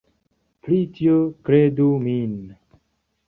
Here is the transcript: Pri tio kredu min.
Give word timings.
Pri 0.67 0.77
tio 0.99 1.17
kredu 1.49 1.87
min. 2.07 2.35